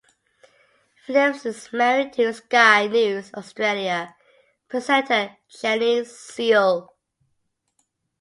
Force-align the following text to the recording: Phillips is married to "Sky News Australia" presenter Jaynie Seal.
Phillips 1.05 1.45
is 1.45 1.71
married 1.71 2.13
to 2.13 2.33
"Sky 2.33 2.87
News 2.87 3.31
Australia" 3.35 4.15
presenter 4.67 5.37
Jaynie 5.47 6.05
Seal. 6.05 6.91